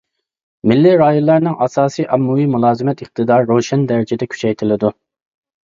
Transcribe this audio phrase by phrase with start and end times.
[0.69, 4.95] مىللىي رايونلارنىڭ ئاساسىي ئاممىۋى مۇلازىمەت ئىقتىدارى روشەن دەرىجىدە كۈچەيتىلىدۇ.